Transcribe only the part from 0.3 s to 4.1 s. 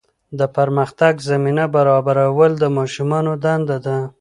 د پرمختګ زمینه برابرول د ماشومانو دنده ده.